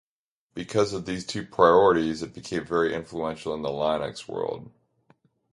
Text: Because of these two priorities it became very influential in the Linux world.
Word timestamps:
Because 0.55 0.93
of 0.93 1.05
these 1.05 1.27
two 1.27 1.45
priorities 1.45 2.23
it 2.23 2.33
became 2.33 2.65
very 2.65 2.95
influential 2.95 3.53
in 3.53 3.61
the 3.61 3.69
Linux 3.69 4.27
world. 4.27 4.71